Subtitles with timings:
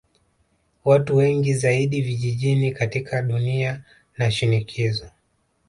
[0.85, 3.83] Watu wengi zaidi vijijini katika dunia
[4.17, 5.07] na shinikizo